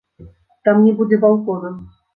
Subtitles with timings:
[0.69, 1.77] Там не будзе балкона.